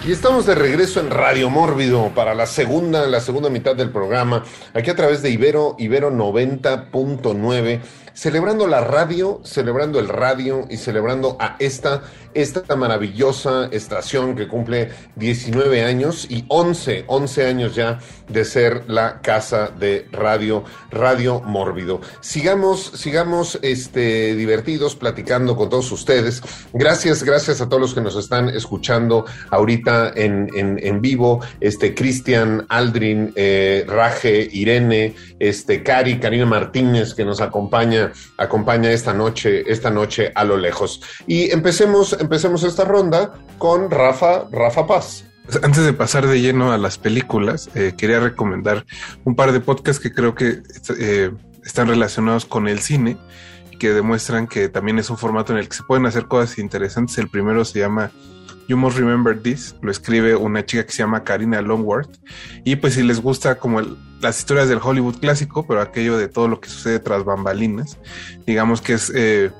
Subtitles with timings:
[0.06, 4.44] Y estamos de regreso en Radio Mórbido para la segunda, la segunda mitad del programa,
[4.72, 7.80] aquí a través de Ibero, Ibero 90.9
[8.14, 12.02] celebrando la radio, celebrando el radio y celebrando a esta,
[12.32, 17.98] esta maravillosa estación que cumple 19 años y 11, 11 años ya
[18.28, 22.00] de ser la casa de radio, Radio Mórbido.
[22.20, 26.40] Sigamos, sigamos este, divertidos platicando con todos ustedes.
[26.72, 31.40] Gracias, gracias a todos los que nos están escuchando ahorita en, en, vivo.
[31.60, 38.03] Este, Cristian, Aldrin, eh, Raje, Irene, este, Cari, Karina Martínez, que nos acompaña
[38.36, 41.00] acompaña, esta noche, esta noche a lo lejos.
[41.26, 45.24] Y empecemos, empecemos esta ronda con Rafa, Rafa Paz.
[45.62, 48.86] Antes de pasar de lleno a las películas, eh, quería recomendar
[49.24, 50.62] un par de podcasts que creo que
[50.98, 51.30] eh,
[51.64, 53.18] están relacionados con el cine
[53.78, 57.18] que demuestran que también es un formato en el que se pueden hacer cosas interesantes.
[57.18, 58.10] El primero se llama
[58.68, 62.18] You Must Remember This, lo escribe una chica que se llama Karina Longworth.
[62.64, 63.82] Y pues si les gusta como
[64.20, 67.98] las historias del Hollywood clásico, pero aquello de todo lo que sucede tras bambalinas,
[68.46, 69.50] digamos que es eh,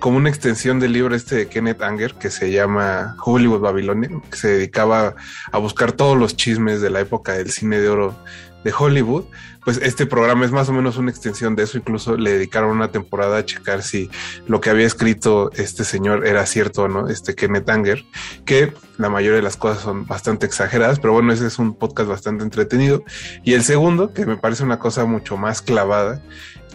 [0.00, 4.36] como una extensión del libro este de Kenneth Anger que se llama Hollywood Babilonia, que
[4.36, 5.14] se dedicaba
[5.52, 8.16] a buscar todos los chismes de la época del cine de oro
[8.64, 9.24] de Hollywood
[9.64, 11.78] pues este programa es más o menos una extensión de eso.
[11.78, 14.10] Incluso le dedicaron una temporada a checar si
[14.46, 18.04] lo que había escrito este señor era cierto o no, este Kenneth Anger,
[18.44, 22.08] que la mayoría de las cosas son bastante exageradas, pero bueno, ese es un podcast
[22.08, 23.02] bastante entretenido.
[23.44, 26.22] Y el segundo, que me parece una cosa mucho más clavada,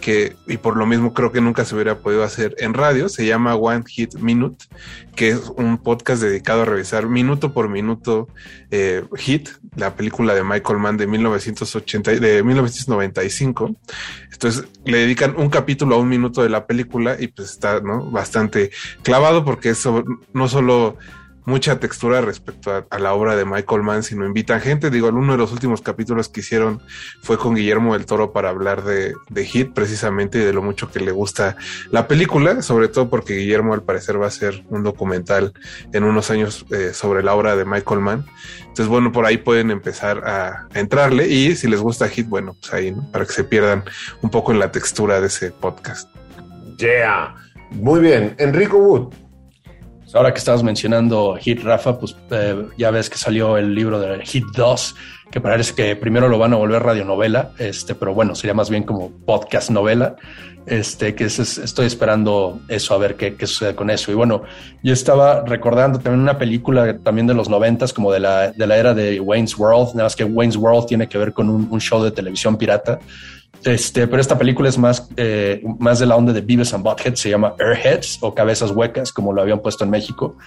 [0.06, 3.26] que, y por lo mismo creo que nunca se hubiera podido hacer en radio, se
[3.26, 4.66] llama One Hit Minute,
[5.16, 8.28] que es un podcast dedicado a revisar minuto por minuto
[8.70, 13.76] eh, Hit, la película de Michael Mann de 1980, de 1995.
[14.32, 18.06] Entonces le dedican un capítulo a un minuto de la película y pues está ¿no?
[18.12, 18.70] bastante
[19.02, 21.00] clavado porque eso no solo
[21.46, 24.90] mucha textura respecto a, la obra de Michael Mann, sino invitan gente.
[24.90, 26.82] Digo, uno de los últimos capítulos que hicieron
[27.22, 30.92] fue con Guillermo del Toro para hablar de, de Hit, precisamente, y de lo mucho
[30.92, 31.56] que le gusta
[31.92, 35.54] la película, sobre todo porque Guillermo al parecer va a hacer un documental
[35.94, 38.26] en unos años eh, sobre la obra de Michael Mann.
[38.62, 42.74] Entonces, bueno, por ahí pueden empezar a, entrarle y si les gusta Hit, bueno, pues
[42.74, 43.84] ahí, para que se pierdan
[44.22, 46.10] un poco en la textura de ese podcast.
[46.78, 47.36] Yeah.
[47.72, 48.36] Muy bien.
[48.38, 49.14] Enrico Wood
[50.16, 54.26] ahora que estabas mencionando Hit Rafa, pues eh, ya ves que salió el libro de
[54.26, 54.96] Hit 2,
[55.30, 58.84] que parece que primero lo van a volver radionovela, este, pero bueno, sería más bien
[58.84, 60.16] como podcast novela.
[60.68, 64.12] Este, que es, estoy esperando eso, a ver qué, qué, sucede con eso.
[64.12, 64.42] Y bueno,
[64.82, 68.76] yo estaba recordando también una película también de los noventas, como de la, de la
[68.76, 72.04] era de Wayne's World, nada más que Wayne's World tiene que ver con un show
[72.04, 72.98] de televisión pirata
[73.66, 77.16] este, pero esta película es más, eh, más de la onda de Beavis and Butthead,
[77.16, 80.38] se llama Airheads o Cabezas Huecas, como lo habían puesto en México.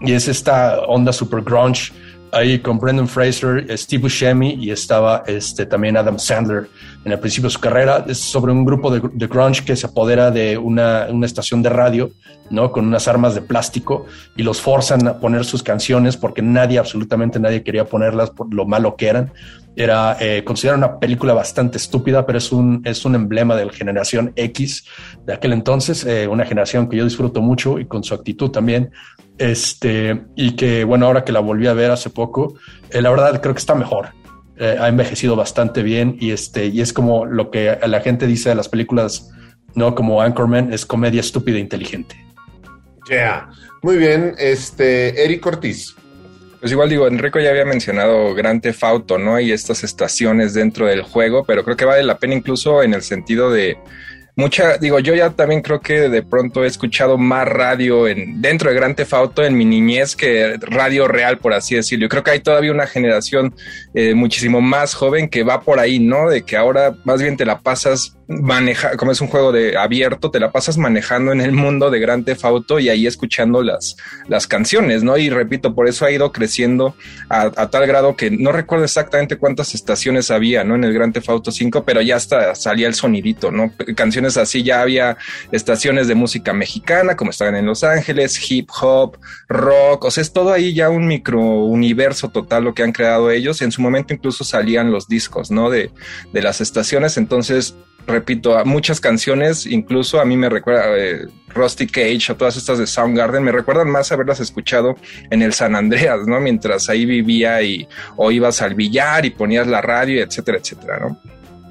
[0.00, 1.92] Y es esta onda super grunge
[2.30, 6.68] ahí con Brendan Fraser, Steve Buscemi y estaba este, también Adam Sandler
[7.08, 8.04] en el principio de su carrera.
[8.06, 12.10] Es sobre un grupo de, grunge que se apodera de una, una, estación de radio,
[12.50, 12.70] ¿no?
[12.70, 17.40] Con unas armas de plástico y los forzan a poner sus canciones porque nadie, absolutamente
[17.40, 19.32] nadie quería ponerlas por lo malo que eran.
[19.74, 23.72] Era eh, considerada una película bastante estúpida, pero es un, es un emblema de la
[23.72, 24.84] generación X
[25.24, 28.90] de aquel entonces, eh, una generación que yo disfruto mucho y con su actitud también.
[29.38, 32.54] Este, y que bueno, ahora que la volví a ver hace poco,
[32.90, 34.08] eh, la verdad creo que está mejor.
[34.60, 38.54] Ha envejecido bastante bien y, este, y es como lo que la gente dice de
[38.54, 39.30] las películas,
[39.74, 42.16] no como Anchorman, es comedia estúpida e inteligente.
[43.08, 43.50] Yeah.
[43.82, 45.94] Muy bien, este, Eric Ortiz.
[46.60, 49.38] Pues igual digo, Enrico ya había mencionado Grand Theft Auto, ¿no?
[49.38, 53.02] Y estas estaciones dentro del juego, pero creo que vale la pena incluso en el
[53.02, 53.78] sentido de
[54.38, 58.70] mucha, digo, yo ya también creo que de pronto he escuchado más radio en dentro
[58.70, 62.04] de Grand Theft Auto en mi niñez que radio real, por así decirlo.
[62.04, 63.52] Yo creo que hay todavía una generación
[63.94, 66.30] eh, muchísimo más joven que va por ahí, ¿no?
[66.30, 70.30] De que ahora más bien te la pasas maneja, como es un juego de abierto,
[70.30, 73.96] te la pasas manejando en el mundo de Grand Theft Auto y ahí escuchando las,
[74.28, 75.16] las canciones, ¿no?
[75.16, 76.94] Y repito, por eso ha ido creciendo
[77.30, 80.74] a, tal grado que no recuerdo exactamente cuántas estaciones había, ¿no?
[80.74, 83.72] En el Grand Theft Auto 5, pero ya hasta salía el sonidito, ¿no?
[83.96, 85.16] Canciones así, ya había
[85.52, 90.32] estaciones de música mexicana, como estaban en Los Ángeles, hip hop, rock, o sea, es
[90.32, 93.62] todo ahí ya un micro universo total lo que han creado ellos.
[93.62, 95.70] En su momento incluso salían los discos, ¿no?
[95.70, 95.90] De,
[96.32, 97.74] de las estaciones, entonces
[98.08, 102.78] repito, a muchas canciones, incluso a mí me recuerda eh, Rusty Cage o todas estas
[102.78, 104.96] de Soundgarden, me recuerdan más haberlas escuchado
[105.30, 106.40] en el San Andreas, ¿no?
[106.40, 107.86] Mientras ahí vivía y
[108.16, 111.20] o ibas al billar y ponías la radio, etcétera, etcétera, ¿no?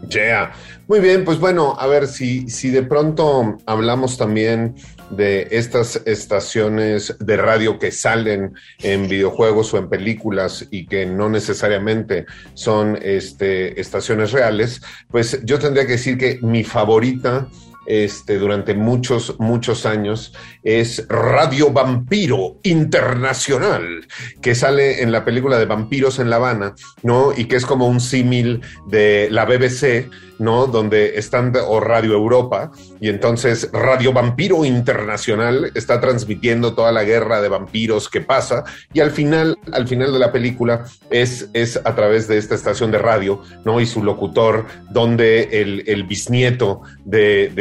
[0.10, 0.54] Yeah.
[0.88, 4.76] Muy bien, pues bueno, a ver si, si de pronto hablamos también
[5.10, 11.30] de estas estaciones de radio que salen en videojuegos o en películas y que no
[11.30, 17.48] necesariamente son este, estaciones reales, pues yo tendría que decir que mi favorita
[17.88, 24.06] este, durante muchos, muchos años, es Radio Vampiro Internacional,
[24.42, 27.32] que sale en la película de Vampiros en La Habana, ¿no?
[27.36, 30.68] Y que es como un símil de la BBC, ¿no?
[30.68, 37.42] Donde están, o Radio Europa, y entonces Radio Vampiro Internacional está transmitiendo toda la guerra
[37.42, 38.64] de vampiros que pasa,
[38.94, 42.92] y al final, al final de la película es, es a través de esta estación
[42.92, 43.80] de radio, ¿no?
[43.80, 47.52] Y su locutor, donde el, el bisnieto de,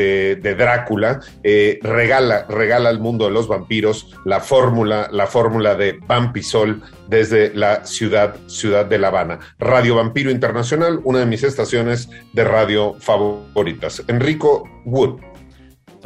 [0.43, 5.99] de, Drácula eh, regala, regala al mundo de los vampiros la fórmula, la fórmula de
[6.07, 9.39] Vampisol desde la ciudad, ciudad de La Habana.
[9.59, 14.03] Radio Vampiro Internacional, una de mis estaciones de radio favoritas.
[14.09, 15.21] Enrico Wood.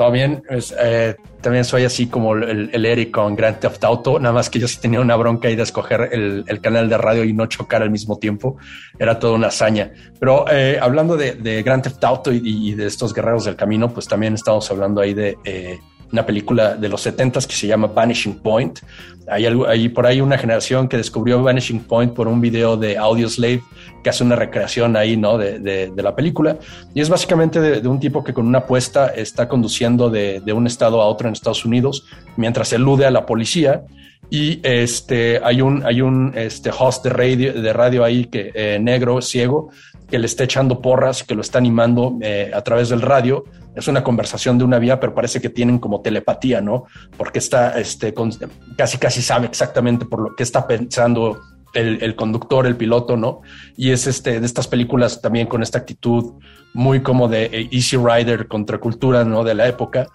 [0.00, 4.58] Todo eh, también soy así como el, Eric con Grand Theft Auto, nada más que
[4.58, 7.82] yo sí tenía una bronca ahí de escoger el, canal de radio y no chocar
[7.82, 8.56] al mismo tiempo,
[8.98, 9.92] era toda una hazaña.
[10.18, 13.92] Pero eh, hablando de, de, Grand Theft Auto y, y, de estos guerreros del camino,
[13.92, 15.78] pues también estamos hablando ahí de eh,
[16.12, 18.80] una película de los 70 que se llama Vanishing Point.
[19.28, 22.98] Hay, algo, hay por ahí una generación que descubrió Vanishing Point por un video de
[22.98, 23.62] Audioslave
[24.02, 25.38] que hace una recreación ahí, ¿no?
[25.38, 26.56] De, la película.
[26.94, 30.66] Y es básicamente de, de, un tipo que con una apuesta está conduciendo de, un
[30.66, 33.84] estado a otro en Estados Unidos mientras elude a la policía.
[34.30, 38.78] Y este, hay un, hay un este, host de radio, de radio ahí que, eh,
[38.80, 39.70] negro, ciego,
[40.10, 43.44] que le está echando porras, que lo está animando eh, a través del radio.
[43.74, 46.84] Es una conversación de una vía, pero parece que tienen como telepatía, ¿no?
[47.16, 48.32] Porque está, este, con,
[48.76, 51.40] casi, casi sabe exactamente por lo que está pensando
[51.72, 53.42] el, conductor, el piloto, ¿no?
[53.76, 56.34] Y es este, de estas películas también con esta actitud
[56.74, 59.44] muy como de Easy Rider contra cultura, ¿no?
[59.44, 60.08] De la época.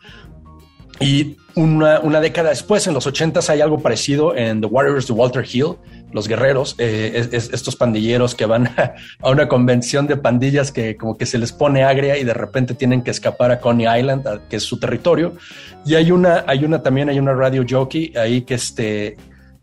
[0.99, 5.13] Y una, una década después, en los 80 hay algo parecido en The Warriors de
[5.13, 5.77] Walter Hill,
[6.15, 8.67] los guerreros, eh, es, es, estos pandilleros que van
[9.21, 12.73] a, una convención de pandillas que como que se les pone agria y de repente
[12.73, 15.33] tienen que escapar a Coney Island, que es su territorio.
[15.85, 19.17] Y hay una, hay una también, hay una radio jockey ahí que este,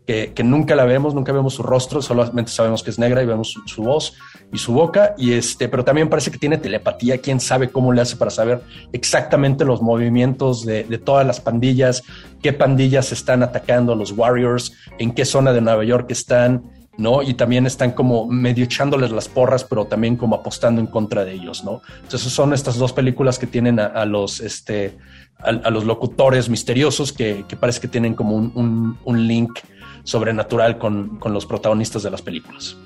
[0.05, 3.55] que, nunca la vemos, nunca vemos su rostro, solamente sabemos que es negra y vemos
[3.65, 4.15] su, voz
[4.53, 8.01] y su boca, y este, pero también parece que tiene telepatía, quién sabe cómo le
[8.01, 8.61] hace para saber
[8.91, 12.03] exactamente los movimientos de, todas las pandillas,
[12.41, 16.63] qué pandillas están atacando a los Warriors, en qué zona de Nueva York están,
[16.97, 17.23] ¿no?
[17.23, 21.33] Y también están como medio echándoles las porras, pero también como apostando en contra de
[21.33, 21.81] ellos, ¿no?
[22.03, 24.95] Entonces son estas dos películas que tienen a, los, este,
[25.39, 29.59] a, los locutores misteriosos que, que, parece que tienen como un, un, un link
[30.03, 32.77] sobrenatural con, con, los protagonistas de las películas.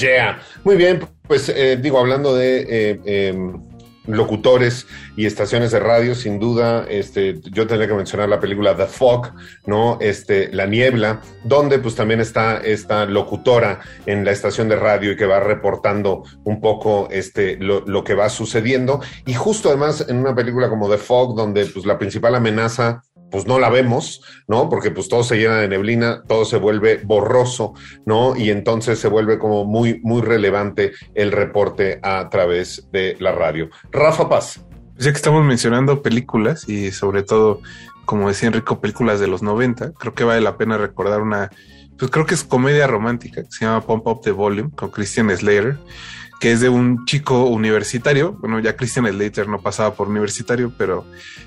[0.00, 3.52] Yeah, muy bien, pues eh, digo, hablando de eh, eh,
[4.06, 8.86] locutores y estaciones de radio, sin duda, este, yo tendría que mencionar la película The
[8.86, 9.32] Fog,
[9.66, 9.98] ¿no?
[10.00, 15.16] Este, La Niebla, donde pues también está esta locutora en la estación de radio y
[15.16, 19.02] que va reportando un poco este, lo, lo que va sucediendo.
[19.26, 23.46] Y justo además en una película como The Fog, donde pues la principal amenaza pues
[23.46, 24.68] no la vemos, ¿no?
[24.68, 28.36] Porque pues todo se llena de neblina, todo se vuelve borroso, ¿no?
[28.36, 33.70] Y entonces se vuelve como muy, muy relevante el reporte a través de la radio.
[33.90, 34.64] Rafa Paz.
[34.96, 37.60] Ya que estamos mencionando películas y sobre todo,
[38.04, 41.50] como decía Enrico, películas de los 90, creo que vale la pena recordar una,
[41.98, 45.34] pues creo que es comedia romántica, que se llama Pump Up the Volume, con Christian
[45.34, 45.78] Slater
[46.40, 48.32] que es de un chico universitario.
[48.32, 51.04] Bueno, ya Christian Slater no pasaba por universitario, pero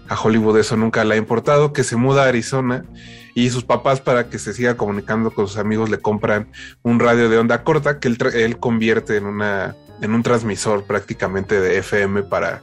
[0.08, 2.86] a Hollywood eso nunca le ha importado, que se muda a Arizona
[3.36, 6.52] y sus papás para que se siga comunicando con sus amigos le compran
[6.84, 11.60] un radio de onda corta que él, él convierte en una en un transmisor prácticamente
[11.60, 12.62] de FM para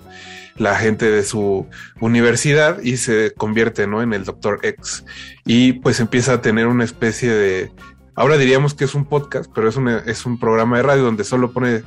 [0.57, 1.67] la gente de su
[2.01, 4.03] universidad y se convierte ¿no?
[4.03, 5.05] en el Doctor X
[5.47, 7.73] y pues empieza a tener una especie de
[8.15, 11.25] ahora diríamos que es un podcast pero es, una, es un programa de radio donde
[11.25, 11.83] solo pone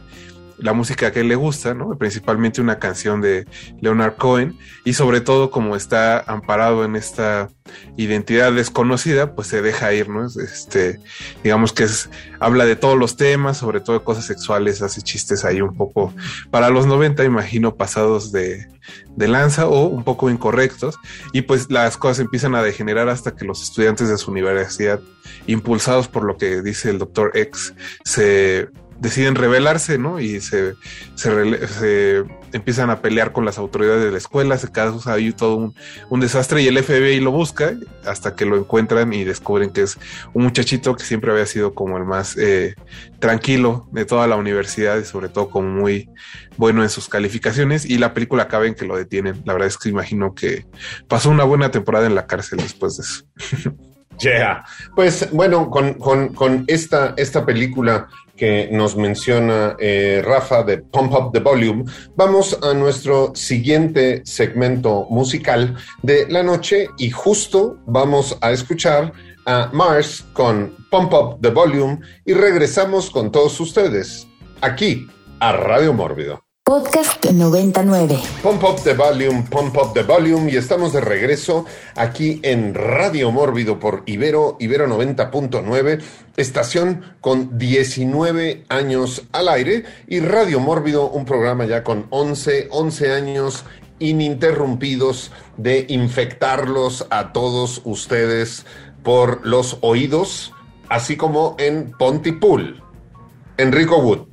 [0.57, 1.97] la música que le gusta, ¿no?
[1.97, 3.45] Principalmente una canción de
[3.81, 7.49] Leonard Cohen y sobre todo como está amparado en esta
[7.97, 10.25] identidad desconocida, pues se deja ir, ¿no?
[10.25, 10.99] Este,
[11.43, 11.87] digamos que
[12.39, 16.13] habla de todos los temas, sobre todo de cosas sexuales, hace chistes ahí un poco
[16.51, 18.67] para los 90, imagino, pasados de,
[19.15, 20.95] de lanza o un poco incorrectos
[21.31, 24.99] y pues las cosas empiezan a degenerar hasta que los estudiantes de su universidad,
[25.47, 28.69] impulsados por lo que dice el doctor X, se
[29.03, 30.19] deciden rebelarse, ¿no?
[30.21, 30.73] Y se,
[31.15, 35.75] se, empiezan a pelear con las autoridades de la escuela, se causa ahí todo un,
[36.09, 37.73] un desastre y el FBI lo busca
[38.05, 39.99] hasta que lo encuentran y descubren que es
[40.33, 42.75] un muchachito que siempre había sido como el más eh,
[43.19, 46.09] tranquilo de toda la universidad y sobre todo como muy
[46.55, 49.41] bueno en sus calificaciones y la película acaba en que lo detienen.
[49.45, 50.65] La verdad es que imagino que
[51.09, 53.73] pasó una buena temporada en la cárcel después de eso.
[54.19, 54.63] Yeah.
[54.95, 61.13] Pues bueno, con, con- con esta, esta película que nos menciona eh, Rafa de Pump
[61.13, 61.85] Up the Volume,
[62.15, 69.13] vamos a nuestro siguiente segmento musical de la noche y justo vamos a escuchar
[69.45, 74.27] a Mars con Pump Up the Volume y regresamos con todos ustedes
[74.61, 75.07] aquí
[75.39, 76.42] a Radio Mórbido.
[76.65, 78.21] Podcast 99.
[78.41, 83.33] Pump up the volume, pump up the volume y estamos de regreso aquí en Radio
[83.33, 86.01] Mórbido por Ibero, Ibero 90.9,
[86.37, 93.11] estación con 19 años al aire y Radio Mórbido, un programa ya con 11, 11
[93.11, 93.65] años
[93.99, 98.65] ininterrumpidos de infectarlos a todos ustedes
[99.03, 100.53] por los oídos,
[100.87, 102.81] así como en Pontypool.
[103.57, 104.32] Enrico Wood.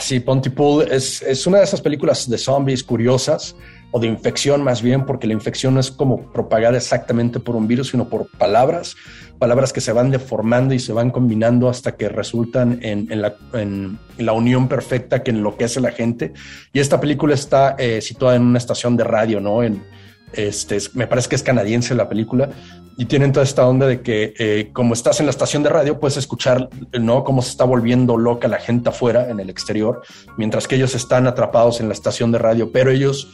[0.00, 3.56] Sí, Pontypool es, es una de esas películas de zombies curiosas
[3.90, 7.66] o de infección más bien, porque la infección no es como propagada exactamente por un
[7.66, 8.96] virus, sino por palabras,
[9.38, 13.08] palabras que se van deformando y se van combinando hasta que resultan en,
[14.18, 16.34] la unión perfecta que enloquece a la gente.
[16.72, 19.62] Y esta película está eh, situada en una estación de radio, ¿no?
[19.62, 19.82] En,
[20.32, 22.50] este, es- me parece que es canadiense la película
[22.96, 26.00] y tienen toda esta onda de que eh, como estás en la estación de radio
[26.00, 26.68] puedes escuchar
[27.00, 30.02] no cómo se está volviendo loca la gente afuera en el exterior
[30.36, 33.28] mientras que ellos están atrapados en la estación de radio pero ellos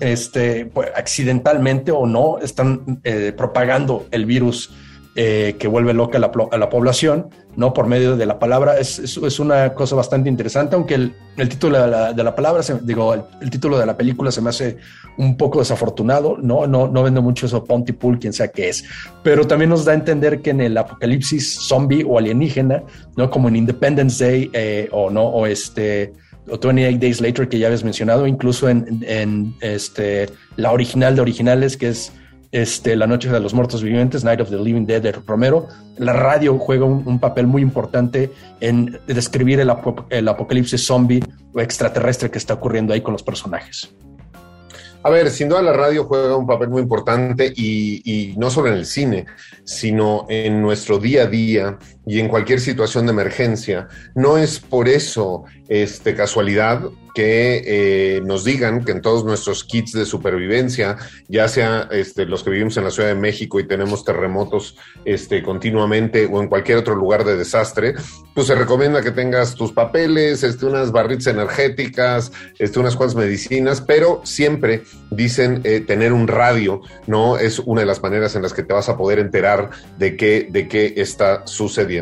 [0.00, 4.70] este pues, accidentalmente o no están eh, propagando el virus
[5.20, 7.74] eh, que vuelve loca a la, a la población, ¿no?
[7.74, 8.78] Por medio de la palabra.
[8.78, 12.62] Es, es, una cosa bastante interesante, aunque el, el título de la, de la palabra,
[12.82, 14.76] digo, el, el título de la película se me hace
[15.16, 16.68] un poco desafortunado, ¿no?
[16.68, 18.84] No, no vende mucho eso Pontypool, quien sea que es,
[19.24, 22.84] pero también nos da a entender que en el apocalipsis zombie o alienígena,
[23.16, 23.28] ¿no?
[23.28, 26.12] Como en Independence Day eh, o no, o este
[26.48, 31.22] o 28 Days Later que ya habías mencionado, incluso en, en, este, la original de
[31.22, 32.12] originales, que es
[32.52, 36.12] este, La Noche de los Muertos Vivientes, Night of the Living Dead de Romero, la
[36.12, 42.30] radio juega un, papel muy importante en describir el, apo- el apocalipsis zombie o extraterrestre
[42.30, 43.90] que está ocurriendo ahí con los personajes.
[45.02, 48.74] A ver, sin duda la radio juega un papel muy importante y no solo en
[48.74, 49.26] el cine,
[49.64, 51.78] sino en nuestro día a día
[52.08, 53.88] y en cualquier situación de emergencia.
[54.14, 56.80] No es por eso este, casualidad
[57.14, 60.96] que eh, nos digan que en todos nuestros kits de supervivencia,
[61.26, 65.42] ya sea este, los que vivimos en la Ciudad de México y tenemos terremotos este,
[65.42, 67.94] continuamente o en cualquier otro lugar de desastre,
[68.34, 73.80] pues se recomienda que tengas tus papeles, este, unas barritas energéticas, este, unas cuantas medicinas,
[73.80, 77.36] pero siempre dicen eh, tener un radio, ¿no?
[77.36, 80.46] Es una de las maneras en las que te vas a poder enterar de qué,
[80.48, 81.97] de qué está sucediendo.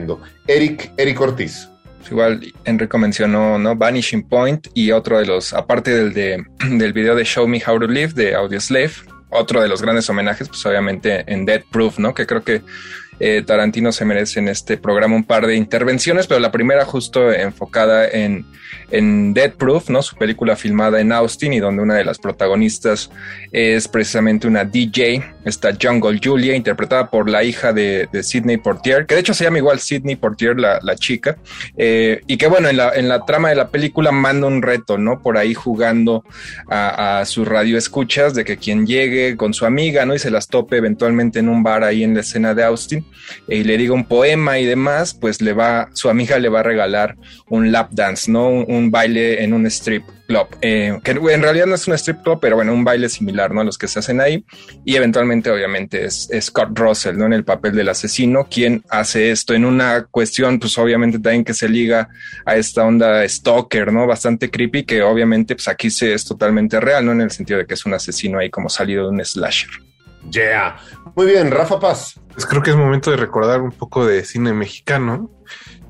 [0.46, 1.68] Eric, Eric Ortiz.
[2.10, 3.74] Igual Enrico mencionó, ¿no?
[3.74, 7.80] Vanishing Point y otro de los, aparte del, de, del video de Show Me How
[7.80, 8.92] to Live de Audioslave,
[9.30, 12.14] otro de los grandes homenajes, pues obviamente en Dead Proof, ¿no?
[12.14, 12.62] Que creo que
[13.18, 17.32] eh, Tarantino se merece en este programa un par de intervenciones, pero la primera justo
[17.32, 18.44] enfocada en,
[18.90, 20.02] en Dead Proof, ¿no?
[20.02, 23.10] Su película filmada en Austin y donde una de las protagonistas
[23.52, 29.14] es precisamente una DJ, esta Jungle Julia, interpretada por la hija de, Sidney Portier, que
[29.14, 31.36] de hecho se llama igual Sidney Portier, la, la chica,
[31.76, 34.98] eh, y que bueno, en la, en la trama de la película manda un reto,
[34.98, 35.22] ¿no?
[35.22, 36.24] Por ahí jugando
[36.68, 40.14] a, a su radio escuchas de que quien llegue con su amiga, ¿no?
[40.14, 43.05] Y se las tope eventualmente en un bar ahí en la escena de Austin
[43.48, 46.62] y le diga un poema y demás, pues le va, su amiga le va a
[46.62, 47.16] regalar
[47.48, 48.48] un lap dance, ¿no?
[48.48, 52.38] Un, baile en un strip club, eh, que en realidad no es un strip club,
[52.40, 53.60] pero bueno, un baile similar, ¿no?
[53.60, 54.44] A los que se hacen ahí.
[54.84, 57.26] Y eventualmente, obviamente, es, es Scott Russell, ¿no?
[57.26, 61.54] En el papel del asesino, quien hace esto en una cuestión, pues obviamente también que
[61.54, 62.08] se liga
[62.44, 64.06] a esta onda stalker, ¿no?
[64.06, 67.12] Bastante creepy, que obviamente, pues aquí se es totalmente real, ¿no?
[67.12, 69.70] En el sentido de que es un asesino ahí como salido de un slasher.
[70.30, 70.76] Yeah.
[71.16, 72.20] Muy bien, Rafa Paz.
[72.34, 75.30] Pues creo que es momento de recordar un poco de cine mexicano.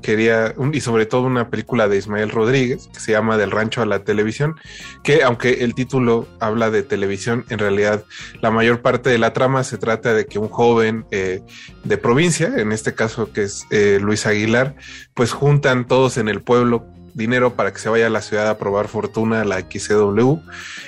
[0.01, 3.81] Quería, un- y sobre todo una película de Ismael Rodríguez que se llama Del Rancho
[3.81, 4.55] a la Televisión,
[5.03, 8.05] que aunque el título habla de televisión, en realidad
[8.41, 11.41] la mayor parte de la trama se trata de que un joven eh,
[11.83, 14.75] de provincia, en este caso que es eh, Luis Aguilar,
[15.13, 16.85] pues juntan todos en el pueblo
[17.17, 20.37] dinero para que se vaya a la ciudad a probar fortuna la XCW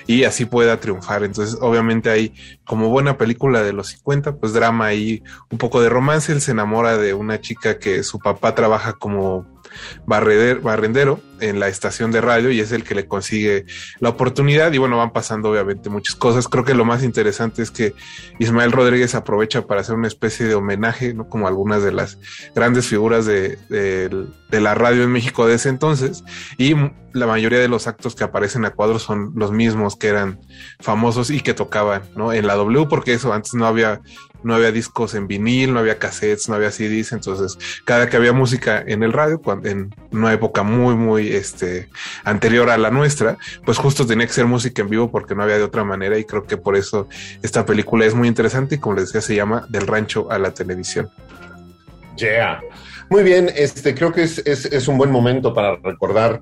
[0.07, 1.23] y así pueda triunfar.
[1.23, 2.33] Entonces, obviamente hay
[2.63, 6.31] como buena película de los 50, pues drama y un poco de romance.
[6.31, 9.58] Él se enamora de una chica que su papá trabaja como
[10.05, 13.65] barrendero en la estación de radio y es el que le consigue
[13.99, 16.47] la oportunidad y bueno, van pasando obviamente muchas cosas.
[16.47, 17.93] Creo que lo más interesante es que
[18.39, 21.29] Ismael Rodríguez aprovecha para hacer una especie de homenaje, ¿no?
[21.29, 22.17] Como algunas de las
[22.55, 26.23] grandes figuras de, de, de la radio en México de ese entonces
[26.57, 26.75] y
[27.13, 30.39] la mayoría de los actos que aparecen a cuadros son los mismos que eran
[30.79, 32.33] famosos y que tocaban, ¿no?
[32.33, 34.01] En la W porque eso antes no había
[34.43, 38.33] no había discos en vinil, no había cassettes, no había CDs, entonces cada que había
[38.33, 41.89] música en el radio, en una época muy, muy este,
[42.23, 45.57] anterior a la nuestra, pues justo tenía que ser música en vivo porque no había
[45.57, 47.07] de otra manera y creo que por eso
[47.41, 50.53] esta película es muy interesante y como les decía se llama Del rancho a la
[50.53, 51.09] televisión.
[52.17, 52.61] Yeah.
[53.09, 56.41] Muy bien, este creo que es, es un buen momento para recordar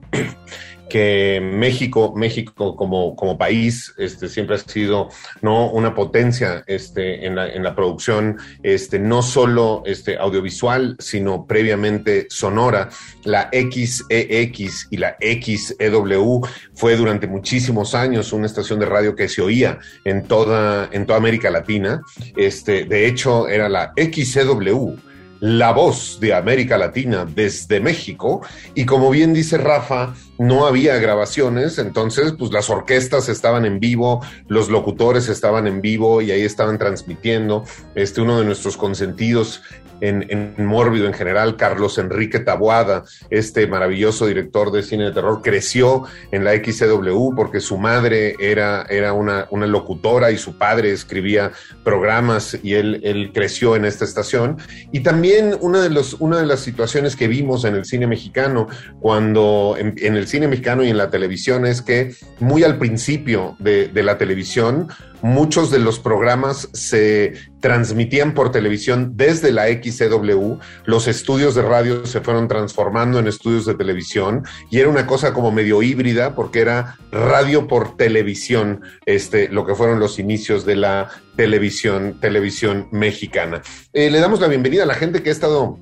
[0.90, 5.10] que México, México como, como país, este, siempre ha sido
[5.42, 5.70] ¿no?
[5.72, 12.28] una potencia este, en, la, en la producción, este, no solo este, audiovisual, sino previamente
[12.30, 12.90] sonora.
[13.24, 16.42] La XEX y la XEW
[16.74, 21.18] fue durante muchísimos años una estación de radio que se oía en toda, en toda
[21.18, 22.02] América Latina.
[22.36, 24.98] Este, de hecho, era la XEW
[25.40, 28.42] la voz de América Latina desde México
[28.74, 34.22] y como bien dice Rafa, no había grabaciones, entonces pues las orquestas estaban en vivo,
[34.48, 37.64] los locutores estaban en vivo y ahí estaban transmitiendo.
[37.96, 39.62] Este uno de nuestros consentidos
[40.02, 45.42] en, en, Mórbido en general, Carlos Enrique Taboada, este maravilloso director de cine de terror,
[45.42, 50.92] creció en la XCW porque su madre era, era una, una locutora y su padre
[50.92, 51.52] escribía
[51.84, 54.58] programas y él, creció en esta estación.
[54.92, 58.68] Y también una de, los, una de las situaciones que vimos en el cine mexicano,
[59.00, 63.88] cuando en, en cine mexicano y en la televisión, es que muy al principio de,
[63.88, 64.90] de la televisión,
[65.22, 72.06] muchos de los programas se transmitían por televisión desde la XCW, los estudios de radio
[72.06, 76.60] se fueron transformando en estudios de televisión y era una cosa como medio híbrida porque
[76.60, 83.62] era radio por televisión, este, lo que fueron los inicios de la televisión, televisión mexicana.
[83.94, 85.80] Eh, le damos la bienvenida a la gente que ha estado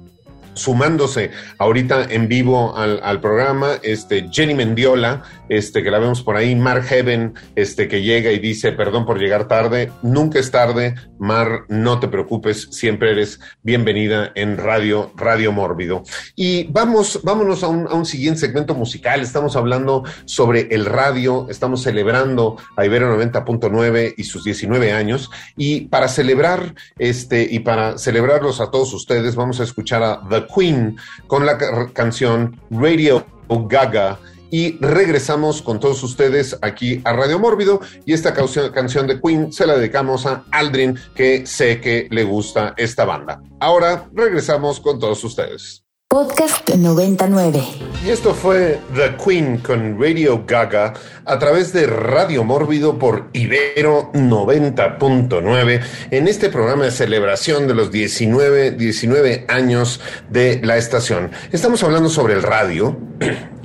[0.55, 6.55] sumándose ahorita en vivo al, programa, este Jenny Mendiola, este que la vemos por ahí,
[6.55, 11.65] Mar Heaven, este que llega y dice, perdón por llegar tarde, nunca es tarde, Mar,
[11.69, 16.03] no te preocupes, siempre eres bienvenida en Radio, Radio Mórbido.
[16.35, 21.47] Y vamos, vámonos a un, a un siguiente segmento musical, estamos hablando sobre el radio,
[21.49, 27.97] estamos celebrando a Ibero 90.9 y sus 19 años, y para celebrar, este, y para
[27.97, 31.57] celebrarlos a todos ustedes, vamos a escuchar a The Queen con la
[31.93, 34.19] canción Radio Gaga.
[34.51, 37.81] Y regresamos con todos ustedes aquí a Radio Mórbido.
[38.05, 42.73] Y esta canción de Queen se la dedicamos a Aldrin, que sé que le gusta
[42.77, 43.41] esta banda.
[43.59, 45.84] Ahora regresamos con todos ustedes.
[46.15, 47.61] Podcast 99.
[48.05, 50.93] Y esto fue The Queen con Radio Gaga
[51.25, 57.91] a través de Radio Mórbido por Ibero 90.9 en este programa de celebración de los
[57.91, 59.99] 19, 19 años
[60.29, 61.31] de la estación.
[61.51, 62.97] Estamos hablando sobre el radio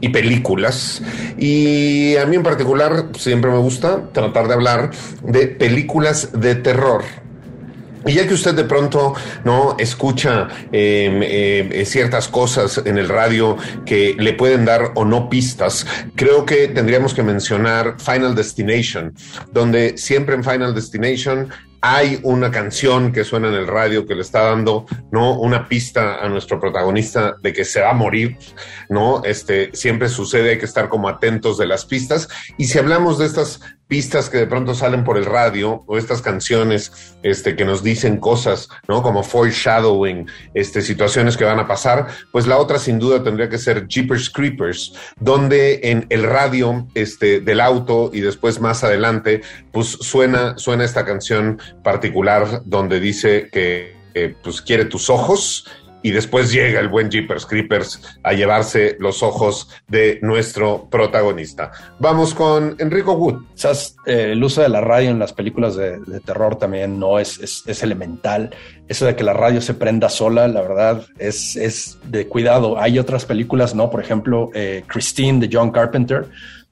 [0.00, 1.02] y películas
[1.38, 4.90] y a mí en particular siempre me gusta tratar de hablar
[5.22, 7.04] de películas de terror.
[8.06, 13.56] Y ya que usted de pronto no escucha eh, eh, ciertas cosas en el radio
[13.84, 19.14] que le pueden dar o no pistas, creo que tendríamos que mencionar Final Destination,
[19.52, 21.50] donde siempre en Final Destination
[21.82, 25.38] hay una canción que suena en el radio que le está dando, ¿no?
[25.38, 28.36] Una pista a nuestro protagonista de que se va a morir,
[28.90, 29.22] ¿no?
[29.24, 32.28] Este, siempre sucede, hay que estar como atentos de las pistas.
[32.58, 36.22] Y si hablamos de estas pistas que de pronto salen por el radio o estas
[36.22, 39.02] canciones este, que nos dicen cosas, ¿no?
[39.02, 43.58] Como foreshadowing, este, situaciones que van a pasar, pues la otra sin duda tendría que
[43.58, 49.86] ser Jeepers Creepers, donde en el radio este, del auto y después más adelante, pues
[49.86, 55.66] suena, suena esta canción particular donde dice que eh, pues quiere tus ojos
[56.02, 61.72] y después llega el buen Jeepers Creepers a llevarse los ojos de nuestro protagonista.
[61.98, 63.42] Vamos con Enrico Wood.
[64.06, 68.50] Eh, el uso de la radio en las películas de, terror también no es, elemental.
[68.88, 72.80] Eso de que la radio se prenda sola, la verdad, es, de cuidado.
[72.80, 73.90] Hay otras películas, ¿no?
[73.90, 76.26] Por ejemplo, eh, Christine de John Carpenter,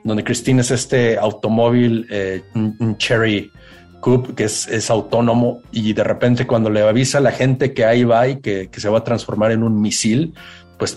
[0.04, 3.50] donde Christine es este automóvil, eh, un Cherry
[4.00, 7.84] Coop, que es, es, autónomo y de repente cuando le avisa a la gente que
[7.84, 10.34] ahí va y que, que, se va a transformar en un misil,
[10.78, 10.94] pues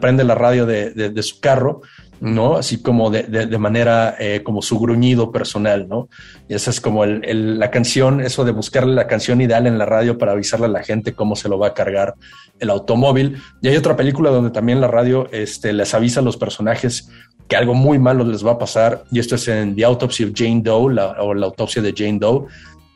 [0.00, 1.82] prende la radio de, de su carro
[2.20, 2.56] ¿no?
[2.56, 6.08] Así como de, de, manera eh, como su gruñido personal, ¿no?
[6.48, 9.86] Y esa es como el, la canción, eso de buscarle la canción ideal en la
[9.86, 12.14] radio para avisarle a la gente cómo se lo va a cargar
[12.58, 13.38] el automóvil.
[13.62, 17.08] Y hay otra película donde también la radio este, les avisa a los personajes
[17.48, 20.30] que algo muy malo les va a pasar, y esto es en The Autopsy of
[20.34, 22.46] Jane Doe, o la autopsia de Jane Doe,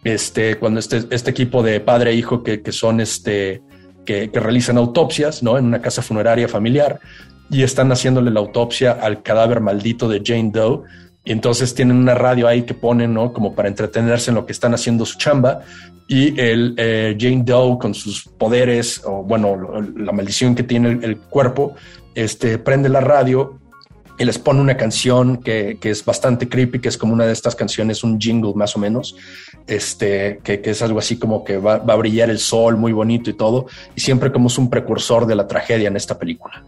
[0.05, 3.63] este, cuando este, este equipo de padre e hijo que, que son este,
[4.05, 5.59] que, que, realizan autopsias, ¿no?
[5.59, 7.01] En una casa funeraria familiar,
[7.51, 10.83] y están haciéndole la autopsia al cadáver maldito de Jane Doe.
[11.25, 13.33] Y entonces tienen una radio ahí que ponen, ¿no?
[13.33, 15.61] Como para entretenerse en lo que están haciendo su chamba.
[16.07, 19.57] Y el eh, Jane Doe con sus poderes, o bueno,
[19.97, 21.75] la maldición que tiene el, cuerpo,
[22.15, 23.59] este, prende la radio
[24.19, 27.33] y les pone una canción que, que, es bastante creepy, que es como una de
[27.33, 29.17] estas canciones, un jingle más o menos,
[29.67, 33.31] este, que, que es algo así como que va, a brillar el sol muy bonito
[33.31, 36.65] y todo, y siempre como es un precursor de la tragedia en esta película.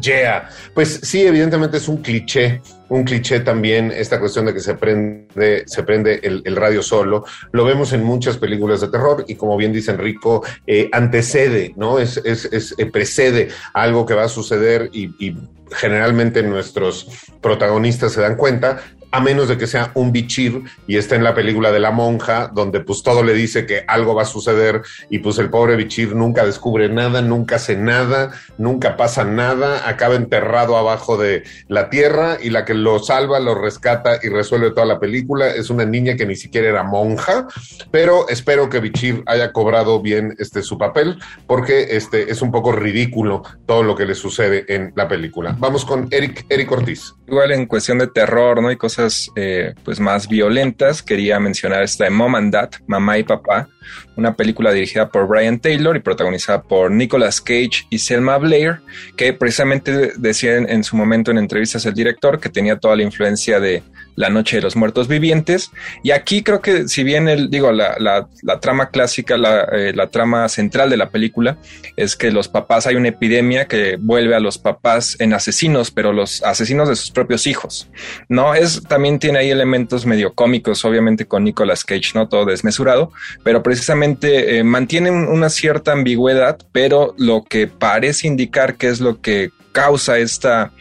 [0.00, 4.74] Yeah, pues sí, evidentemente es un cliché, un cliché también esta cuestión de que se
[4.74, 7.24] prende, se prende el, radio solo.
[7.52, 11.98] Lo vemos en muchas películas de terror y como bien dice Enrico, eh, antecede, ¿no?
[11.98, 15.36] Es, es, eh, precede algo que va a suceder y
[15.72, 17.06] generalmente nuestros
[17.40, 21.34] protagonistas se dan cuenta, a menos de que sea un bichir y esté en la
[21.34, 25.18] película de la monja, donde pues todo le dice que algo va a suceder y
[25.18, 30.76] pues el pobre bichir nunca descubre nada, nunca hace nada, nunca pasa nada, acaba enterrado
[30.76, 35.00] abajo de la tierra y la que lo salva, lo rescata y resuelve toda la
[35.00, 37.48] película es una niña que ni siquiera era monja,
[37.90, 42.72] pero espero que bichir haya cobrado bien este su papel porque este es un poco
[42.72, 45.56] ridículo todo lo que le sucede en la película.
[45.58, 47.14] Vamos con Eric, Eric Ortiz.
[47.26, 48.70] Igual en cuestión de terror, ¿no?
[48.70, 48.99] Y cosas
[49.36, 53.68] eh, pues más violentas, quería mencionar esta de Mom and Dad, Mamá y Papá,
[54.16, 58.80] una película dirigida por Brian Taylor y protagonizada por Nicolas Cage y Selma Blair,
[59.16, 63.60] que precisamente decía en, su momento en entrevistas el director que tenía toda la influencia
[63.60, 63.82] de
[64.16, 65.70] La Noche de los Muertos Vivientes.
[66.02, 68.28] Y aquí creo que si bien el, digo, la,
[68.60, 69.36] trama clásica,
[69.72, 71.58] eh, la, trama central de la película
[71.96, 76.12] es que los papás, hay una epidemia que vuelve a los papás en asesinos, pero
[76.12, 77.88] los asesinos de sus propios hijos.
[78.28, 83.12] No es, también tiene ahí elementos medio cómicos, obviamente con Nicolas Cage, no todo desmesurado,
[83.44, 89.20] pero precisamente eh, mantienen una cierta ambigüedad, pero lo que parece indicar que es lo
[89.20, 90.72] que causa esta,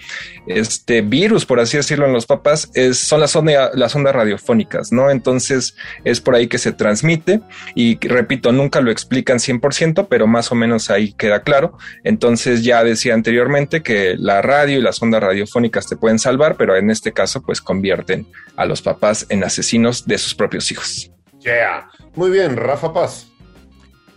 [0.48, 3.38] este virus, por así decirlo, en los papás, es, son las,
[3.74, 5.10] las ondas radiofónicas, ¿no?
[5.10, 7.42] Entonces es por ahí que se transmite
[7.76, 11.78] y repito, nunca lo explican 100%, pero más o menos ahí queda claro.
[12.04, 16.76] Entonces ya decía anteriormente que la radio y las ondas radiofónicas te pueden salvar, pero
[16.76, 21.12] en este caso pues convierten a los papás en asesinos de sus propios hijos.
[21.40, 21.90] Yeah.
[22.16, 23.28] Muy bien, Rafa Paz.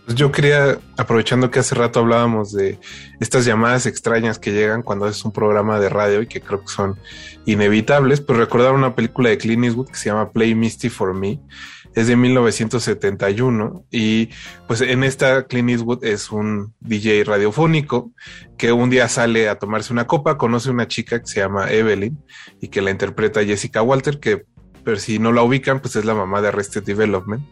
[0.05, 2.77] Pues yo quería, aprovechando que hace rato hablábamos de
[3.21, 6.67] estas llamadas extrañas que llegan cuando es un programa de radio y que creo que
[6.67, 6.99] son
[7.45, 11.39] inevitables, pues recordar una película de Clint Eastwood que se llama Play Misty for Me.
[11.95, 14.29] Es de 1971 y
[14.67, 18.11] pues en esta Clint Eastwood es un DJ radiofónico
[18.57, 22.17] que un día sale a tomarse una copa, conoce una chica que se llama Evelyn
[22.59, 24.45] y que la interpreta Jessica Walter, que
[24.83, 27.43] pero si no la ubican, pues es la mamá de Arrested Development.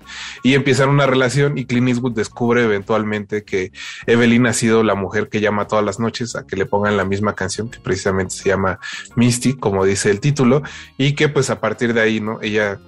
[0.44, 3.72] Y empiezan una relación y Clint Eastwood descubre eventualmente que
[4.08, 7.06] Evelyn ha sido la mujer que llama todas las noches a que le pongan la
[7.06, 8.80] misma canción que precisamente se llama
[9.16, 10.62] Misty, como dice el título,
[10.98, 12.40] y que pues a partir de ahí, ¿no?
[12.42, 12.80] Ella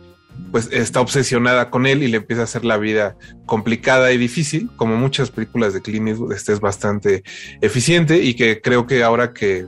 [0.52, 4.70] pues está obsesionada con él y le empieza a hacer la vida complicada y difícil,
[4.76, 7.24] como muchas películas de Clint Eastwood, este es bastante
[7.62, 9.68] eficiente y que creo que ahora que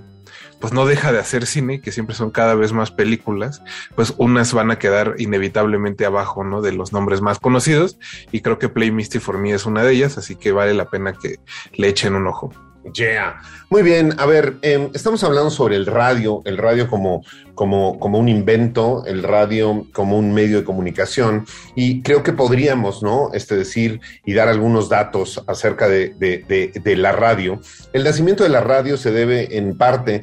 [0.60, 3.62] pues no deja de hacer cine, que siempre son cada vez más películas,
[3.96, 6.62] pues unas van a quedar inevitablemente abajo, ¿no?
[6.62, 7.98] De los nombres más conocidos
[8.32, 10.90] y creo que Play Misty for Me es una de ellas, así que vale la
[10.90, 11.40] pena que
[11.74, 12.52] le echen un ojo.
[12.94, 13.42] Yeah.
[13.72, 17.24] Muy bien, a ver, em, estamos hablando sobre el radio, el radio como,
[17.56, 23.02] como, como un invento, el radio como un medio de comunicación, y creo que podríamos,
[23.02, 23.32] ¿no?
[23.34, 27.60] Este decir y dar algunos datos acerca de, de, de la radio.
[27.92, 30.22] El nacimiento de la radio se debe en parte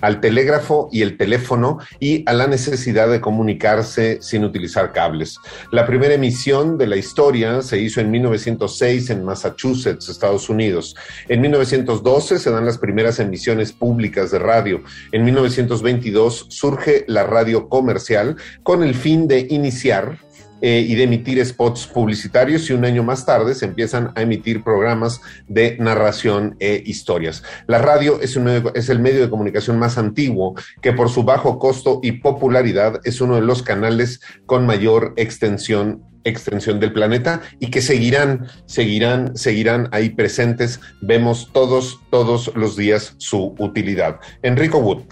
[0.00, 5.38] al telégrafo y el teléfono y a la necesidad de comunicarse sin utilizar cables.
[5.72, 10.96] La primera emisión de la historia se hizo en 1906 en Massachusetts, Estados Unidos.
[11.28, 14.82] En 1912 se dan las primeras emisiones públicas de radio.
[15.12, 20.18] En 1922 surge la radio comercial con el fin de iniciar
[20.60, 24.62] eh, y de emitir spots publicitarios y un año más tarde se empiezan a emitir
[24.62, 27.42] programas de narración e historias.
[27.66, 31.58] La radio es, un, es el medio de comunicación más antiguo que por su bajo
[31.58, 37.70] costo y popularidad es uno de los canales con mayor extensión extensión del planeta y
[37.70, 40.80] que seguirán, seguirán, seguirán ahí presentes.
[41.00, 44.18] Vemos todos, todos los días su utilidad.
[44.42, 45.04] Enrico Wood.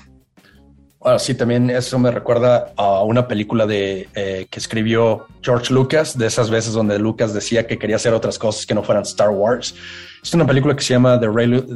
[1.05, 6.17] Bueno, sí, también eso me recuerda a una película de eh, que escribió George Lucas,
[6.17, 9.29] de esas veces donde Lucas decía que quería hacer otras cosas que no fueran Star
[9.29, 9.75] Wars.
[10.23, 11.29] Es una película que se llama The,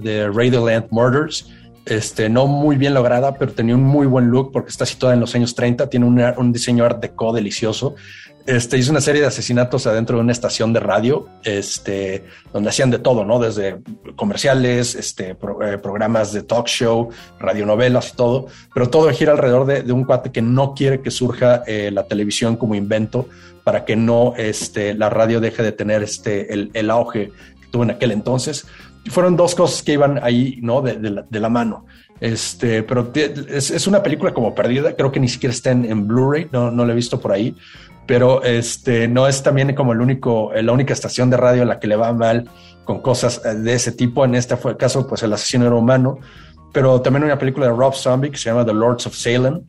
[0.02, 1.46] The Radioland Murders.
[1.84, 5.20] Este, no muy bien lograda, pero tenía un muy buen look porque está situada en
[5.20, 7.96] los años 30, tiene un diseño art deco delicioso
[8.48, 12.90] este, hizo una serie de asesinatos adentro de una estación de radio, este, donde hacían
[12.90, 13.38] de todo, ¿no?
[13.38, 13.76] Desde
[14.16, 19.92] comerciales, este, eh, programas de talk show, radionovelas y todo, pero todo gira alrededor de,
[19.92, 23.28] un cuate que no quiere que surja eh, la televisión como invento
[23.64, 27.30] para que no este, la radio deje de tener este, el, auge
[27.60, 28.66] que tuvo en aquel entonces.
[29.10, 30.80] Fueron dos cosas que iban ahí, ¿no?
[30.80, 31.84] De, la, mano.
[32.18, 36.48] Este, pero es, una película como perdida, creo que ni siquiera está en, en Blu-ray,
[36.50, 37.54] no, no la he visto por ahí,
[38.08, 41.78] pero este no es también como el único, la única estación de radio en la
[41.78, 42.48] que le va mal
[42.84, 44.24] con cosas eh, de ese tipo.
[44.24, 46.18] En este fue el caso, pues el asesino era humano,
[46.72, 49.60] pero también una película de Rob Zombie que se llama The Lords of Salem,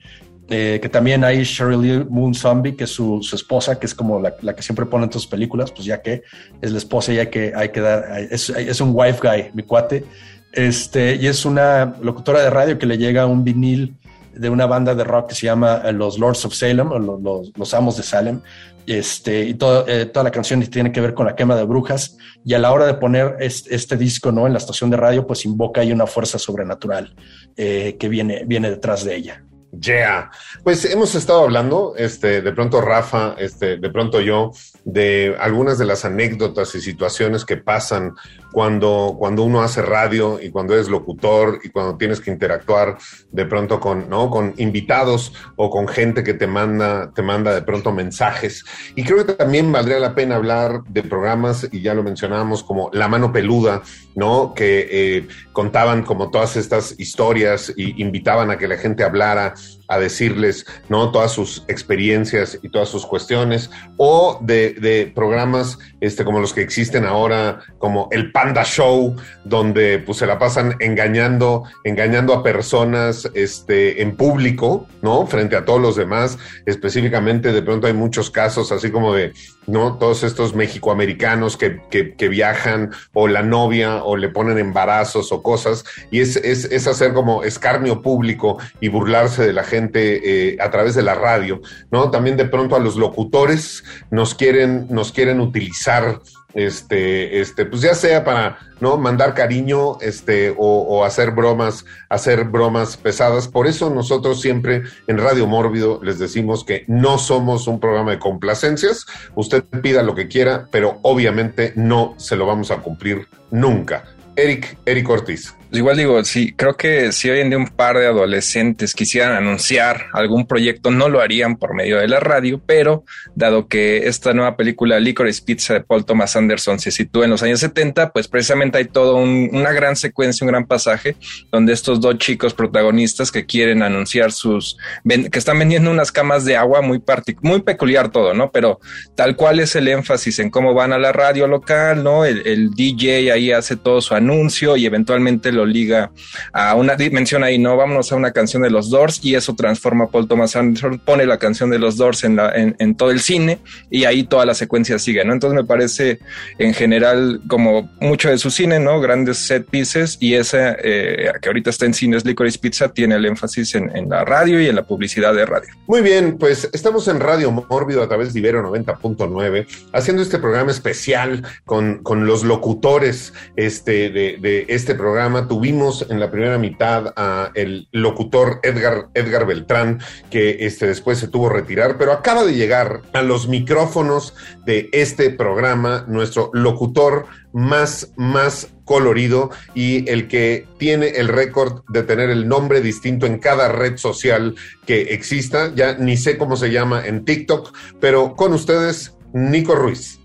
[0.47, 4.55] eh, que también hay Shirley Moon Zombie, que es su, esposa, que es como la,
[4.55, 6.23] que siempre pone en sus películas, pues ya que
[6.61, 10.05] es la esposa, ya que hay que dar, es, es un wife guy, mi cuate,
[10.53, 13.97] este, y es una locutora de radio que le llega un vinil
[14.39, 17.73] de una banda de rock que se llama eh, Los Lords of Salem, los, los,
[17.73, 18.41] Amos de Salem,
[18.87, 22.17] este, y todo, eh, toda la canción tiene que ver con la quema de brujas,
[22.45, 24.47] y a la hora de poner este, disco ¿no?
[24.47, 27.13] en la estación de radio, pues invoca ahí una fuerza sobrenatural
[27.57, 29.43] eh, que viene, viene detrás de ella.
[29.71, 30.31] Yeah.
[30.63, 34.51] Pues hemos estado hablando, este, de pronto Rafa, este, de pronto yo,
[34.83, 38.15] de algunas de las anécdotas y situaciones que pasan
[38.51, 42.97] cuando, cuando uno hace radio y cuando eres locutor y cuando tienes que interactuar
[43.31, 44.31] de pronto con, ¿no?
[44.31, 48.65] con invitados o con gente que te manda, te manda de pronto mensajes.
[48.95, 52.89] Y creo que también valdría la pena hablar de programas, y ya lo mencionábamos, como
[52.91, 53.83] La Mano Peluda,
[54.15, 54.53] ¿no?
[54.55, 59.78] Que eh, contaban como todas estas historias y invitaban a que la gente hablara enough
[59.89, 61.11] a decirles, ¿no?
[61.11, 66.61] Todas sus experiencias y todas sus cuestiones, o de, de, programas este, como los que
[66.61, 73.29] existen ahora, como el Panda Show, donde pues se la pasan engañando, engañando a personas
[73.33, 75.25] este, en público, ¿no?
[75.25, 76.37] Frente a todos los demás.
[76.67, 79.33] Específicamente, de pronto hay muchos casos así como de,
[79.65, 79.97] ¿no?
[79.97, 85.41] Todos estos mexicoamericanos que, que, que viajan, o la novia, o le ponen embarazos o
[85.41, 90.57] cosas, y es, es, es hacer como escarnio público y burlarse de la gente eh,
[90.59, 91.61] a través de la radio,
[91.91, 92.11] ¿no?
[92.11, 96.19] También de pronto a los locutores nos quieren, nos quieren utilizar,
[96.53, 98.97] este, este, pues ya sea para, ¿no?
[98.97, 103.47] Mandar cariño, este, o, hacer bromas, hacer bromas pesadas.
[103.47, 108.19] Por eso nosotros siempre en Radio Mórbido les decimos que no somos un programa de
[108.19, 109.05] complacencias.
[109.35, 114.03] Usted pida lo que quiera, pero obviamente no se lo vamos a cumplir nunca.
[114.39, 115.53] Eric, Eric Ortiz.
[115.69, 119.33] Pues igual digo, sí, creo que si hoy en día un par de adolescentes quisieran
[119.33, 123.03] anunciar algún proyecto, no lo harían por medio de la radio, pero
[123.35, 127.43] dado que esta nueva película Licorice Pizza de Paul Thomas Anderson se sitúa en los
[127.43, 131.15] años 70, pues precisamente hay todo una gran secuencia, un gran pasaje
[131.51, 134.75] donde estos dos chicos protagonistas que quieren anunciar sus,
[135.07, 136.99] que están vendiendo unas camas de agua muy,
[137.43, 138.51] muy peculiar todo, ¿no?
[138.51, 138.79] Pero
[139.13, 142.25] tal cual es el énfasis en cómo van a la radio local, ¿no?
[142.25, 144.28] El, el DJ ahí hace todo su anuncio
[144.77, 146.11] y eventualmente lo liga
[146.53, 150.05] a una dimensión ahí, no, vámonos a una canción de los Doors y eso transforma
[150.05, 153.19] a Paul Thomas Anderson, pone la canción de los Doors en, la, en, todo el
[153.19, 155.33] cine y ahí toda la secuencia sigue, ¿no?
[155.33, 156.19] Entonces me parece
[156.57, 158.99] en general como mucho de su cine, ¿no?
[159.01, 163.25] Grandes set pieces y esa eh, que ahorita está en cines Licorice Pizza tiene el
[163.25, 165.69] énfasis en, en, la radio y en la publicidad de radio.
[165.87, 170.71] Muy bien, pues estamos en Radio Mórbido a través de Ibero 90.9 haciendo este programa
[170.71, 177.51] especial con, con los locutores este, de, este programa tuvimos en la primera mitad a
[177.55, 183.01] el locutor Edgar, Edgar Beltrán, que este, después se tuvo retirar, pero acaba de llegar
[183.13, 184.33] a los micrófonos
[184.65, 192.03] de este programa nuestro locutor más, más colorido y el que tiene el récord de
[192.03, 195.73] tener el nombre distinto en cada red social que exista.
[195.75, 200.18] Ya ni sé cómo se llama en TikTok, pero con ustedes, Nico Ruiz.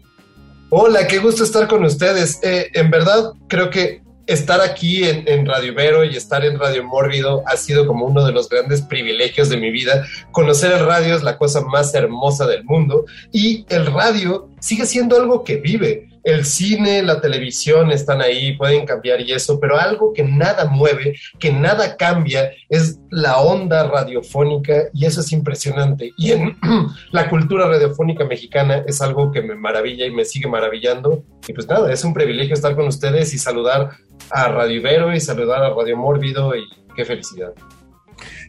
[0.71, 2.41] Hola, qué gusto estar con ustedes.
[2.43, 6.83] Eh, en verdad, creo que estar aquí en, en, Radio Ibero y estar en Radio
[6.83, 10.07] Mórbido ha sido como uno de los grandes privilegios de mi vida.
[10.33, 15.17] Conocer el radio es la cosa más hermosa del mundo y el radio sigue siendo
[15.17, 20.13] algo que vive el cine, la televisión están ahí, pueden cambiar y eso, pero algo
[20.15, 26.13] que nada mueve, que nada cambia, es la onda radiofónica y eso es impresionante.
[26.17, 26.57] Y en
[27.13, 31.23] la cultura radiofónica mexicana es algo que me maravilla y me sigue maravillando.
[31.47, 33.91] Y pues nada, es un privilegio estar con ustedes y saludar
[34.31, 36.65] a Radio Ibero y saludar a Radio Mórbido y
[36.97, 37.53] qué felicidad.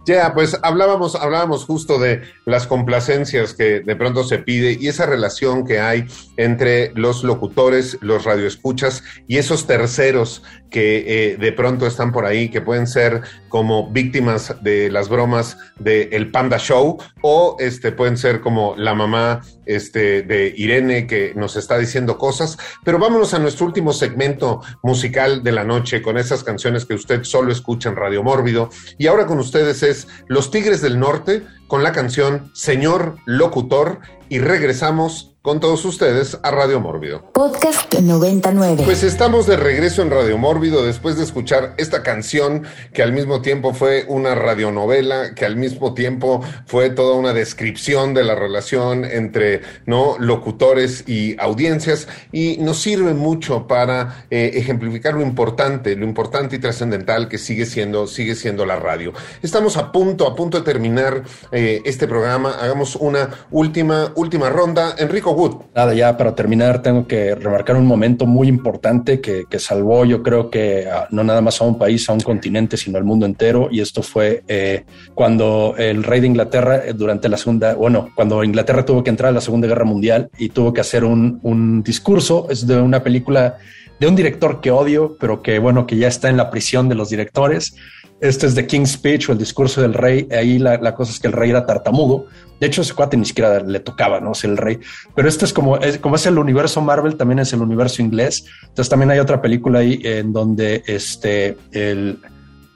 [0.06, 5.08] Ya, pues hablábamos, hablábamos justo de las complacencias que de pronto se pide y esa
[5.08, 6.06] relación que hay
[6.38, 10.44] entre los locutores, los radioescuchas y esos terceros
[10.76, 15.58] que eh, de pronto están por ahí, que pueden ser como víctimas de las bromas
[15.80, 21.32] del el Panda Show o este, pueden ser como la mamá este, de Irene que
[21.34, 22.58] nos está diciendo cosas.
[22.84, 27.24] Pero vámonos a nuestro último segmento musical de la noche con esas canciones que usted
[27.24, 28.70] solo escucha en Radio Mórbido.
[28.98, 34.40] Y ahora con ustedes es Los Tigres del Norte con la canción Señor Locutor y
[34.40, 37.22] regresamos con todos ustedes a Radio Mórbido.
[37.32, 38.82] Podcast 99.
[38.84, 43.44] Pues estamos de regreso en Radio Mórbido después de escuchar esta canción que al mismo
[43.44, 49.06] tiempo fue una radionovela, que al mismo tiempo fue toda una descripción de la relación
[49.06, 56.06] entre no locutores y audiencias y nos sirve mucho para eh, ejemplificar lo importante, lo
[56.06, 59.14] importante y trascendental que sigue siendo sigue siendo la radio.
[59.44, 62.58] Estamos a punto a punto de terminar eh, este programa.
[62.60, 64.96] Hagamos una última última ronda.
[64.98, 65.35] Enrico
[65.76, 70.50] Nada, ya para terminar tengo que remarcar un momento muy importante que, salvó yo creo
[70.50, 73.68] que no nada más a un país, a un continente, sino al mundo entero.
[73.72, 78.44] Y esto fue eh, cuando el rey de Inglaterra eh, durante la segunda, bueno, cuando
[78.44, 81.84] Inglaterra tuvo que entrar a la Segunda Guerra Mundial y tuvo que hacer un, un
[81.84, 83.58] discurso, es de una película
[84.00, 86.96] de un director que odio, pero que bueno, que ya está en la prisión de
[86.96, 87.76] los directores.
[88.22, 90.28] Este es The King's Speech o el discurso del rey.
[90.32, 92.28] Ahí la, cosa es que el rey era tartamudo.
[92.60, 94.32] De hecho, ese cuate ni siquiera le tocaba, ¿no?
[94.32, 94.80] Es el rey.
[95.14, 98.46] Pero este es como, es como es el universo Marvel, también es el universo inglés.
[98.62, 102.20] Entonces también hay otra película ahí en donde este, el,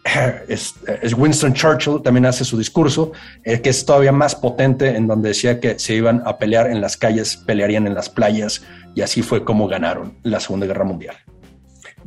[0.47, 3.11] es, es Winston Churchill también hace su discurso,
[3.43, 6.81] eh, que es todavía más potente, en donde decía que se iban a pelear en
[6.81, 8.61] las calles, pelearían en las playas,
[8.95, 11.15] y así fue como ganaron la Segunda Guerra Mundial.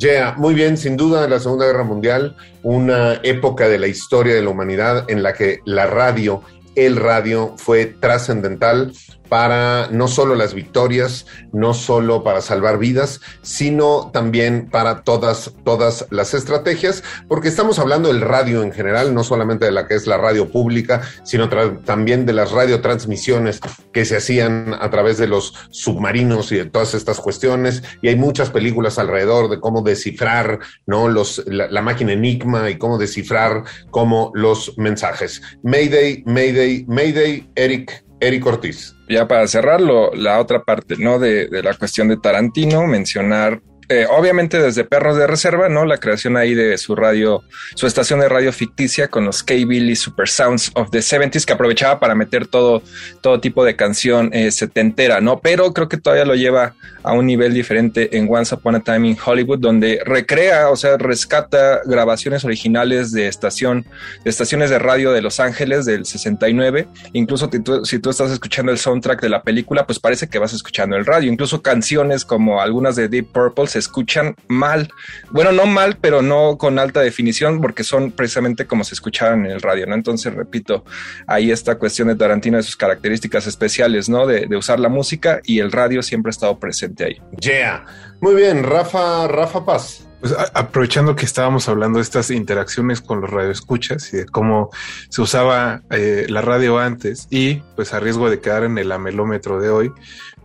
[0.03, 2.35] Yeah, muy bien, sin duda la Segunda Guerra Mundial,
[2.65, 6.43] una época de la historia de la humanidad en la que la radio,
[6.75, 8.93] el radio fue trascendental
[9.33, 16.07] para no solo las victorias, no solo para salvar vidas, sino también para todas, todas
[16.11, 20.07] las estrategias, porque estamos hablando del radio en general, no solamente de la que es
[20.07, 25.55] la radio pública, sino también de las radiotransmisiones que se hacían a través de los
[25.71, 27.83] submarinos y de todas estas cuestiones.
[28.03, 31.09] Y hay muchas películas alrededor de cómo descifrar, ¿no?
[31.09, 35.40] Los, la, máquina Enigma y cómo descifrar cómo los mensajes.
[35.62, 41.19] Mayday, Mayday, Mayday, Eric, Eric Ortiz ya para cerrarlo, la otra parte, ¿no?
[41.19, 43.61] De, de la cuestión de Tarantino, mencionar
[43.92, 45.85] eh, obviamente desde Perros de Reserva, ¿no?
[45.85, 50.31] La creación ahí de su radio, su estación de radio ficticia con los K-Billy Super
[50.31, 52.83] Sounds of the 70s, que aprovechaba para meter todo,
[53.20, 55.40] todo tipo de canción eh, setentera, ¿no?
[55.40, 59.09] Pero creo que todavía lo lleva a un nivel diferente en Once Upon a Time
[59.09, 63.85] in Hollywood, donde recrea, o sea, rescata grabaciones originales de estación,
[64.24, 66.88] de estaciones de radio de Los Ángeles del 69.
[67.12, 70.38] Incluso si tú, si tú estás escuchando el soundtrack de la película, pues parece que
[70.38, 71.31] vas escuchando el radio.
[71.31, 74.90] Incluso canciones como algunas de Deep Purple se escuchan mal.
[75.31, 79.53] Bueno, no mal, pero no con alta definición, porque son precisamente como se escuchaban en
[79.53, 79.95] el radio, ¿no?
[79.95, 80.85] Entonces, repito,
[81.27, 84.27] ahí esta cuestión de Tarantino de sus características especiales, ¿no?
[84.27, 87.21] De, de usar la música y el radio siempre ha estado presente ahí.
[87.40, 87.85] Yeah.
[88.21, 90.07] Muy bien, Rafa, Rafa Paz.
[90.21, 94.71] Pues aprovechando que estábamos hablando de estas interacciones con los radioescuchas y de cómo
[95.09, 99.61] se usaba eh, la radio antes y pues a riesgo de quedar en el amelómetro
[99.61, 99.92] de hoy,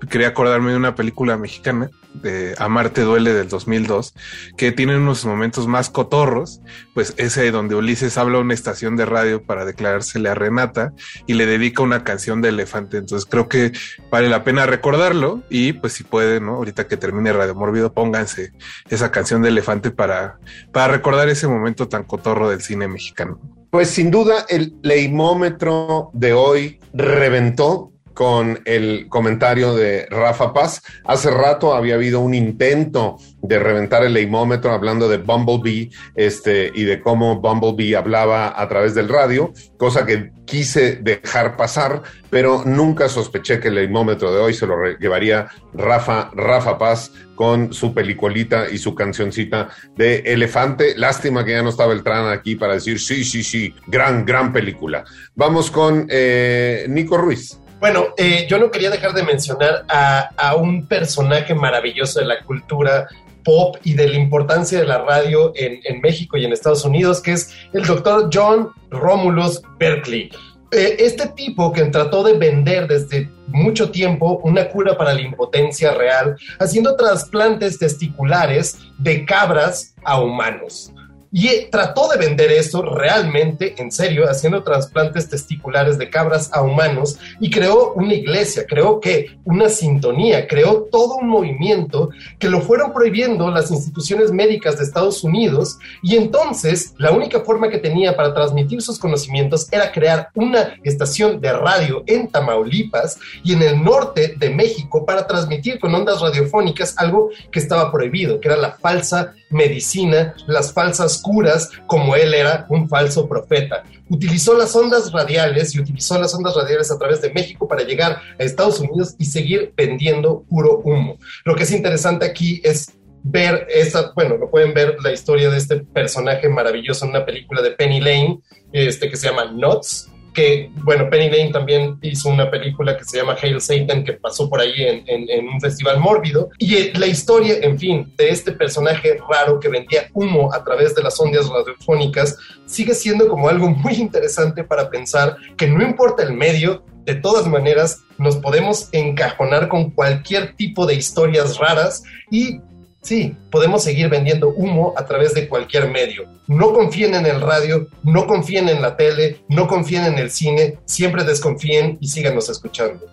[0.09, 4.13] quería acordarme de una película mexicana de Amarte duele del 2002
[4.57, 6.61] que tiene unos momentos más cotorros,
[6.93, 10.93] pues ese donde Ulises habla a una estación de radio para declarársele a Renata
[11.25, 13.71] y le dedica una canción de elefante, entonces creo que
[14.11, 16.55] vale la pena recordarlo y pues si pueden, ¿no?
[16.55, 18.53] ahorita que termine Radio Mórbido, pónganse
[18.89, 20.39] esa canción de elefante para,
[20.71, 23.39] para recordar ese momento tan cotorro del cine mexicano.
[23.69, 30.81] Pues sin duda el leimómetro de hoy reventó con el comentario de Rafa Paz.
[31.05, 36.85] Hace rato había habido un intento de reventar el leimómetro hablando de Bumblebee este, y
[36.85, 42.01] de cómo Bumblebee hablaba a través del radio, cosa que quise dejar pasar,
[42.31, 47.71] pero nunca sospeché que el leimómetro de hoy se lo llevaría Rafa, Rafa Paz con
[47.71, 50.97] su peliculita y su cancioncita de Elefante.
[50.97, 55.05] Lástima que ya no estaba Beltrán aquí para decir sí, sí, sí, gran, gran película.
[55.35, 57.59] Vamos con eh, Nico Ruiz.
[57.79, 62.43] Bueno, eh, yo no quería dejar de mencionar a, a, un personaje maravilloso de la
[62.43, 63.07] cultura
[63.43, 67.21] pop y de la importancia de la radio en, en México y en Estados Unidos,
[67.21, 70.31] que es el doctor John Romulus Berkeley.
[70.71, 75.93] Eh, este tipo que trató de vender desde mucho tiempo una cura para la impotencia
[75.93, 80.91] real, haciendo trasplantes testiculares de cabras a humanos.
[81.31, 87.17] Y trató de vender esto realmente, en serio, haciendo trasplantes testiculares de cabras a humanos
[87.39, 92.09] y creó una iglesia, creó que una sintonía, creó todo un movimiento
[92.39, 97.69] que lo fueron prohibiendo las instituciones médicas de Estados Unidos y entonces la única forma
[97.69, 103.53] que tenía para transmitir sus conocimientos era crear una estación de radio en Tamaulipas y
[103.53, 108.47] en el norte de México para transmitir con ondas radiofónicas algo que estaba prohibido, que
[108.47, 113.83] era la falsa medicina, las falsas curas, como él era un falso profeta.
[114.09, 118.21] Utilizó las ondas radiales y utilizó las ondas radiales a través de México para llegar
[118.39, 121.17] a Estados Unidos y seguir vendiendo puro humo.
[121.45, 122.93] Lo que es interesante aquí es
[123.23, 127.61] ver esa, bueno, lo pueden ver la historia de este personaje maravilloso en una película
[127.61, 128.39] de Penny Lane,
[128.71, 133.17] este que se llama Nuts, que, bueno, Penny Lane también hizo una película que se
[133.17, 136.51] llama Hail Satan, que pasó por ahí en, un festival mórbido.
[136.59, 140.93] Y eh, la historia, en fin, de este personaje raro que vendía humo a través
[140.93, 146.21] de las ondas radiofónicas, sigue siendo como algo muy interesante para pensar que no importa
[146.21, 152.59] el medio, de todas maneras nos podemos encajonar con cualquier tipo de historias raras y
[153.07, 156.25] Sí, podemos seguir vendiendo humo a través de cualquier medio.
[156.45, 160.77] No confíen en el radio, no confíen en la tele, no confíen en el cine,
[160.83, 163.05] siempre desconfíen y síganos escuchando.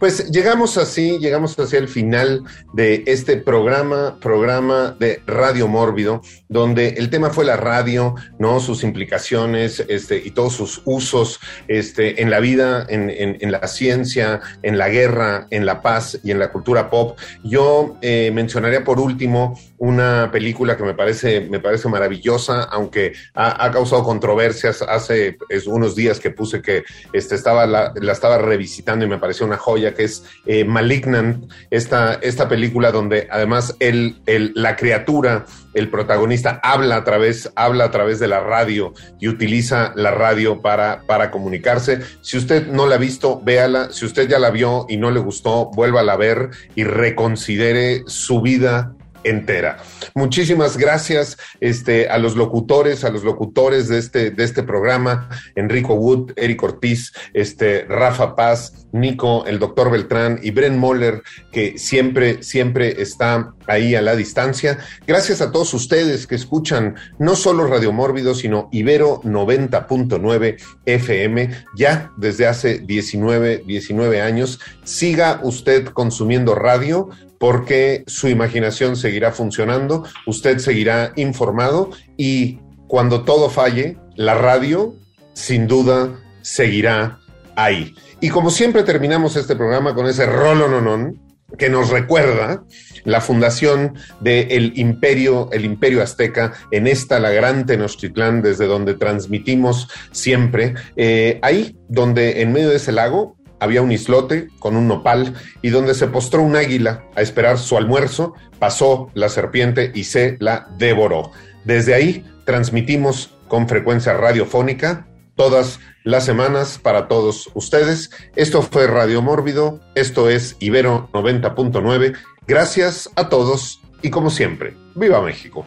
[0.00, 2.42] Pues llegamos así, llegamos hacia el final
[2.72, 8.60] de este programa, programa de Radio Mórbido, donde el tema fue la radio, ¿no?
[8.60, 11.38] Sus implicaciones, este, y todos sus usos,
[11.68, 16.30] este, en la vida, en, en, la ciencia, en la guerra, en la paz y
[16.30, 17.18] en la cultura pop.
[17.44, 23.70] Yo eh, mencionaría por último una película que me parece, me parece maravillosa, aunque ha,
[23.70, 24.80] causado controversias.
[24.80, 25.36] Hace
[25.66, 29.58] unos días que puse que este, estaba la, la estaba revisitando y me pareció una
[29.58, 36.96] joya que es eh, Malignant, esta, esta película donde además la criatura, el protagonista, habla
[36.96, 42.00] a, través, habla a través de la radio y utiliza la radio para, para comunicarse.
[42.20, 43.92] Si usted no la ha visto, véala.
[43.92, 48.40] Si usted ya la vio y no le gustó, vuélvala a ver y reconsidere su
[48.40, 48.94] vida
[49.24, 49.78] entera.
[50.14, 55.94] Muchísimas gracias este, a los locutores, a los locutores de este, de este programa, Enrico
[55.94, 62.42] Wood, Eric Ortiz, este, Rafa Paz, Nico, el doctor Beltrán y Bren Moller, que siempre,
[62.42, 64.78] siempre está ahí a la distancia.
[65.06, 70.56] Gracias a todos ustedes que escuchan no solo Radio Mórbido, sino Ibero 90.9
[70.86, 74.60] FM, ya desde hace 19, 19 años.
[74.84, 77.10] Siga usted consumiendo radio
[77.40, 81.88] porque su imaginación seguirá funcionando, usted seguirá informado
[82.18, 84.94] y cuando todo falle, la radio
[85.32, 87.18] sin duda seguirá
[87.56, 87.94] ahí.
[88.20, 91.18] Y como siempre terminamos este programa con ese rolo nonón
[91.56, 92.62] que nos recuerda
[93.04, 99.88] la fundación del imperio, el imperio azteca, en esta la gran Tenochtitlán, desde donde transmitimos
[100.12, 105.34] siempre, eh, ahí donde en medio de ese lago había un islote con un nopal
[105.62, 110.36] y donde se postró un águila a esperar su almuerzo, pasó la serpiente y se
[110.40, 111.30] la devoró.
[111.64, 115.06] Desde ahí transmitimos con frecuencia radiofónica
[115.36, 118.10] todas las semanas para todos ustedes.
[118.36, 122.16] Esto fue Radio Mórbido, esto es Ibero 90.9.
[122.46, 125.66] Gracias a todos y como siempre, viva México.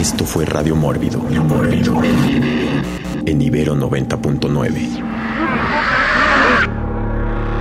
[0.00, 1.18] Esto fue Radio Mórbido.
[1.18, 2.00] Mórbido.
[3.26, 5.04] En Ibero 90.9.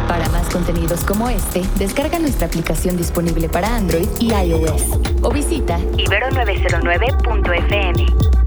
[0.08, 4.84] Para más contenidos como este, descarga nuestra aplicación disponible para Android y iOS
[5.22, 8.39] o visita ibero909.fm.